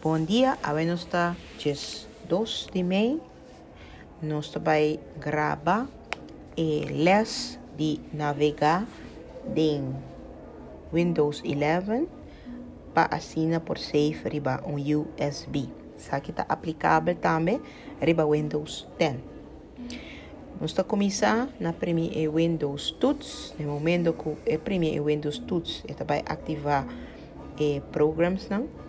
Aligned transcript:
Bom 0.00 0.24
dia, 0.24 0.56
está 0.94 1.34
just 1.58 2.06
2 2.28 2.68
de 2.72 2.84
maio. 2.84 3.20
Nós 4.22 4.54
vai 4.62 5.00
gravar 5.18 5.88
e 6.56 6.86
les 6.86 7.58
de 7.76 7.98
navegar 8.12 8.86
em 9.56 9.92
Windows 10.92 11.42
11 11.42 12.06
para 12.94 13.16
assinar 13.16 13.58
por 13.58 13.76
safe 13.76 14.28
riba 14.30 14.62
um 14.64 14.76
USB. 14.76 15.68
Isso 15.98 16.14
aqui 16.14 16.30
está 16.30 16.46
aplicável 16.48 17.16
também 17.16 17.60
riba 18.00 18.24
Windows 18.24 18.86
10. 19.00 19.16
Nós 20.60 20.70
está 20.70 20.84
começar 20.84 21.48
na 21.58 21.72
primeira 21.72 22.30
Windows 22.30 22.92
Tools. 22.92 23.52
No 23.58 23.72
momento 23.72 24.12
que 24.12 24.28
o 24.28 24.58
primeiro 24.60 25.06
Windows 25.06 25.40
Tools, 25.40 25.82
ele 25.88 26.04
vai 26.06 26.22
ativar 26.24 26.86
eh, 27.58 27.82
programs 27.90 28.48
não. 28.48 28.87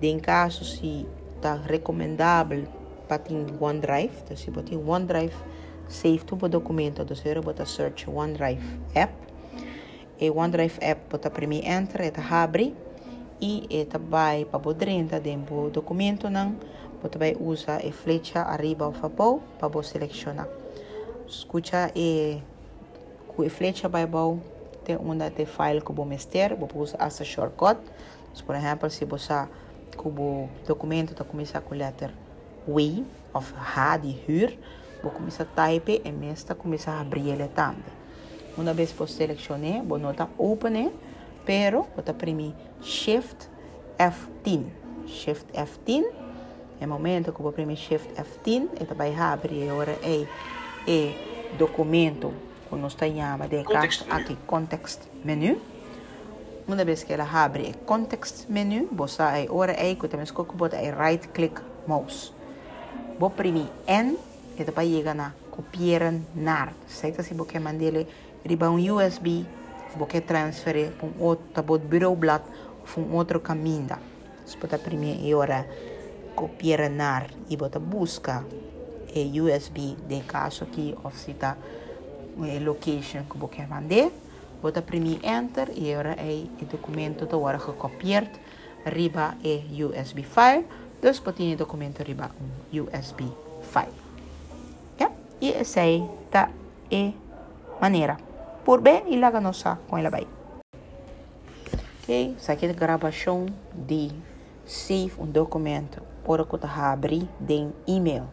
Em 0.00 0.18
caso 0.18 0.64
se 0.64 1.06
está 1.36 1.54
recomendável 1.54 2.66
para 3.06 3.18
ter 3.18 3.34
OneDrive, 3.60 4.12
então 4.22 4.36
se 4.36 4.50
tem 4.50 4.78
OneDrive, 4.78 5.34
save 5.88 6.18
tudo 6.18 6.48
documento, 6.48 7.02
então 7.02 7.16
você 7.16 7.40
bota 7.40 7.64
search 7.64 8.08
OneDrive 8.08 8.80
app. 8.94 9.12
E 10.20 10.30
OneDrive 10.30 10.78
app 10.80 11.00
bota 11.10 11.30
primeiro 11.30 11.66
enter, 11.66 12.02
eta 12.02 12.22
abre 12.22 12.74
e 13.40 13.66
eta 13.70 13.98
vai 13.98 14.44
para 14.44 14.68
o 14.68 14.74
dentro 14.74 15.54
do 15.54 15.70
documento 15.70 16.28
não, 16.28 16.56
você 17.02 17.18
vai 17.18 17.36
usar 17.38 17.84
a 17.84 17.92
flecha 17.92 18.42
arriba 18.42 18.86
ou 18.86 18.94
abaixo 19.02 19.42
para 19.58 19.68
você 19.68 19.92
selecionar. 19.92 20.48
Escuta 21.26 21.90
e 21.94 22.40
com 23.28 23.42
a 23.42 23.50
flecha 23.50 23.88
vai 23.88 24.06
bom 24.06 24.40
tem 24.84 24.96
uma 24.96 25.28
de 25.28 25.44
file 25.44 25.82
que 25.82 25.92
você 25.92 26.08
mester, 26.08 26.56
você 26.56 26.78
usa 26.78 26.96
essa 26.98 27.22
shortcut. 27.22 27.78
Por 28.46 28.54
exemplo, 28.54 28.88
se 28.88 29.04
você 29.04 29.46
o 30.06 30.48
documento 30.66 31.12
está 31.12 31.24
começar 31.24 31.60
com 31.60 31.74
a 31.74 31.76
letra 31.76 32.12
W 32.66 33.04
of 33.34 33.54
H 33.54 33.96
de 33.98 34.16
huur, 34.28 34.52
vou 35.02 35.10
começar 35.10 35.44
a 35.44 35.46
type 35.46 36.02
e 36.04 36.12
mesmo 36.12 36.54
começar 36.54 36.92
a 36.92 37.00
abrir 37.00 37.30
ele 37.30 37.48
também. 37.48 37.82
Uma 38.56 38.74
vez 38.74 38.90
que 38.92 38.98
você 38.98 39.14
selecione, 39.14 39.82
vou 39.86 39.98
notar 39.98 40.28
open, 40.36 40.92
pero 41.44 41.86
vou 41.94 42.04
imprimir 42.06 42.52
Shift 42.82 43.48
F10. 43.98 44.64
Shift 45.06 45.46
F10 45.52 46.04
é 46.80 46.84
o 46.84 46.88
momento 46.88 47.32
que 47.32 47.40
vou 47.40 47.50
imprimir 47.50 47.76
Shift 47.76 48.08
F10 48.14 48.68
e 48.80 48.94
vai 48.94 49.14
abrir 49.14 49.70
agora 49.70 49.96
é 50.02 50.26
o 51.52 51.56
documento 51.56 52.32
que 52.68 52.76
nós 52.76 52.94
chamamos 52.98 53.48
de 53.48 53.64
aqui 54.10 54.36
context 54.46 55.02
menu. 55.24 55.58
Uma 56.68 56.84
vez 56.84 57.02
que 57.02 57.14
ela 57.14 57.24
abre 57.24 57.70
o 57.70 57.78
context 57.86 58.44
menu, 58.46 58.90
você 58.92 59.16
vai 59.16 59.46
agora 59.46 59.72
é 59.72 59.94
que 59.94 60.06
também 60.06 60.24
escolhe 60.24 60.52
bota 60.52 60.76
é 60.76 60.90
right 60.90 61.26
click 61.28 61.62
mouse. 61.86 62.30
Vou 63.18 63.30
imprimir 63.30 63.68
N 63.86 64.18
e 64.58 64.64
depois 64.64 64.86
chega 64.86 65.14
na 65.14 65.32
copiar 65.50 66.12
nar. 66.34 66.74
Certo? 66.86 67.22
Se 67.22 67.32
você 67.32 67.58
mandar 67.58 67.82
ele 67.82 68.06
riba 68.44 68.68
um 68.68 68.76
USB, 68.76 69.46
você 69.96 70.20
transferir 70.20 70.90
para 70.90 71.08
um 71.08 71.12
outro, 71.18 71.46
para 71.54 71.62
bureau 71.62 72.14
blad 72.14 72.42
ou 72.94 73.02
um 73.02 73.14
outro 73.14 73.40
caminho. 73.40 73.96
Você 74.44 74.58
pode 74.58 74.74
imprimir 74.74 75.24
e 75.24 75.32
agora 75.32 75.66
copiar 76.34 76.90
nar 76.90 77.30
e 77.48 77.56
você 77.56 77.78
busca 77.78 78.44
o 79.16 79.42
USB 79.42 79.96
de 80.06 80.20
caso 80.20 80.64
aqui 80.64 80.94
ou 81.02 81.10
se 81.12 81.30
está 81.30 81.56
location 82.62 83.24
que 83.24 83.38
você 83.38 83.66
mandar. 83.66 84.27
Bota 84.60 84.80
imprimir 84.80 85.20
enter 85.24 85.70
e 85.76 85.92
agora 85.92 86.16
é 86.18 86.44
o 86.60 86.64
documento 86.64 87.24
está 87.24 87.36
agora 87.36 87.58
gekopieerd 87.58 88.30
riba 88.84 89.36
é 89.44 89.62
USB 89.84 90.22
file. 90.22 90.66
Dus 91.00 91.20
botin 91.20 91.54
o 91.54 91.56
documento 91.56 92.02
riba 92.02 92.30
um 92.40 92.80
USB 92.80 93.24
file. 93.62 93.94
Ja? 94.98 95.10
E 95.40 95.52
essa 95.52 95.80
é 95.80 96.02
a 96.32 97.80
maneira. 97.80 98.16
Por 98.64 98.80
bem 98.80 99.04
e 99.08 99.16
lá 99.16 99.30
nossa 99.40 99.78
com 99.88 99.96
ela 99.96 100.10
vai. 100.10 100.26
Ok, 102.02 102.34
essa 102.36 102.52
aqui 102.52 102.66
é 102.66 102.72
gravação 102.72 103.46
de 103.72 104.10
save 104.66 105.12
um 105.18 105.26
documento. 105.26 106.02
Ora 106.26 106.44
que 106.44 106.56
está 106.56 106.92
abrir 106.92 107.28
de 107.40 107.68
e-mail. 107.86 108.26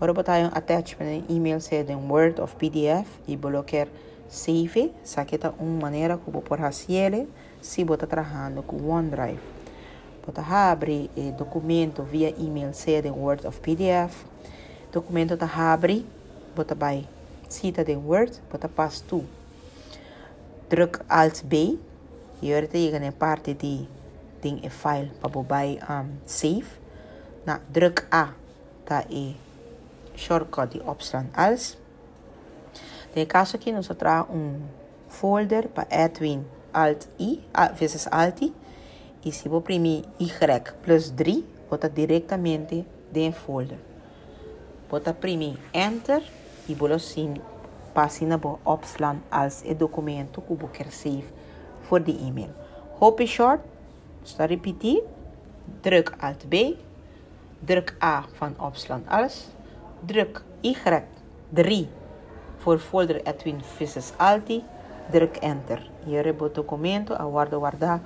Ora 0.00 0.12
botar 0.12 0.40
um 0.40 0.50
attachment 0.52 1.24
e-mail 1.28 1.60
seja 1.60 1.84
de 1.84 1.94
Word 1.94 2.40
of 2.40 2.56
PDF 2.56 3.08
e 3.26 3.36
bloquear 3.36 3.88
save. 4.28 4.92
É 5.16 5.62
uma 5.62 5.82
maneira 5.82 6.14
eu 6.14 6.32
vou 6.32 6.42
fazer 6.42 7.28
se 7.60 7.84
você 7.84 7.94
está 7.94 8.06
trabalhando 8.06 8.62
com 8.62 8.88
OneDrive. 8.88 9.40
Você 10.26 10.40
abre 10.40 11.10
o 11.16 11.32
documento 11.32 12.02
via 12.02 12.30
e-mail, 12.38 12.72
seja 12.72 13.02
de 13.02 13.10
Word 13.10 13.46
of 13.46 13.60
PDF. 13.60 14.24
Documento 14.90 15.34
está 15.34 15.72
abre, 15.72 16.06
você 16.54 16.74
vai 16.74 17.08
cita 17.48 17.84
de 17.84 17.94
Word, 17.94 18.40
você 18.50 18.68
passa 18.68 19.04
tu. 19.06 19.24
Druk 20.68 21.00
Alt 21.08 21.42
B 21.44 21.78
e 22.40 22.52
agora 22.52 22.70
chega 22.70 22.98
na 22.98 23.12
parte 23.12 23.54
de 23.54 23.86
tem 24.40 24.60
o 24.64 24.70
file 24.70 25.10
para 25.20 25.28
você 25.30 25.78
um, 25.90 26.16
save. 26.26 26.66
Na 27.46 27.60
druk 27.68 28.02
A 28.10 28.32
tá 28.84 29.04
e 29.08 29.36
shortcut 30.14 30.78
de 30.78 30.80
opção 30.80 31.26
als. 31.34 31.83
De 33.14 33.24
caso 33.26 33.54
aqui 33.54 33.70
nós 33.70 33.86
traz 33.96 34.26
um 34.28 34.60
folder 35.06 35.68
para 35.68 35.86
Edwin 35.88 36.44
Alt 36.72 37.06
I 37.20 37.40
vezes 37.78 38.08
Alt 38.10 38.42
I 38.42 38.52
e 39.24 39.30
se 39.30 39.48
vou 39.48 39.60
imprimir 39.60 40.04
Y 40.18 40.28
plus 40.82 41.10
3, 41.10 41.44
bota 41.70 41.88
diretamente 41.88 42.84
dentro 43.12 43.40
do 43.40 43.46
folder. 43.46 43.78
Bota 44.90 45.10
imprimir 45.10 45.56
Enter 45.72 46.24
e 46.68 46.74
vou 46.74 46.92
assim 46.92 47.34
passar 47.94 48.26
na 48.26 48.40
opção 48.64 49.22
als 49.30 49.62
e 49.64 49.74
documento 49.74 50.42
que 50.42 50.52
vou 50.52 50.68
querer 50.68 50.90
save 50.90 51.24
for 51.82 52.00
de 52.00 52.10
e-mail. 52.10 52.50
Short, 53.28 53.62
está 54.24 54.44
repetir, 54.44 55.04
druk 55.80 56.12
Alt 56.18 56.46
B, 56.46 56.76
druk 57.62 57.94
A 58.00 58.24
van 58.40 58.56
opslag 58.58 59.02
als, 59.06 59.50
druk 60.02 60.42
Y3 60.64 62.03
voor 62.64 62.78
folder 62.78 63.20
Edwin 63.26 63.60
Vises 63.62 64.12
Alti, 64.16 64.62
druk 65.10 65.36
Enter. 65.36 65.90
Hier 66.04 66.24
heb 66.24 66.38
je 66.38 66.44
het 66.44 66.54
documento, 66.54 67.14
aguardo 67.14 67.58
guardar, 67.58 68.00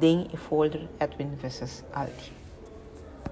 e 0.00 0.36
folder 0.36 0.80
Edwin 0.98 1.32
Vises 1.40 1.82
Alti. 1.92 2.35